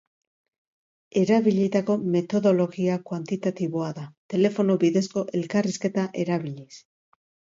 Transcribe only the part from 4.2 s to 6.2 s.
telefono bidezko elkarrizketa